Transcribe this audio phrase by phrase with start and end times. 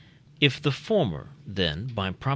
[0.39, 2.29] If the former, then (by Prop.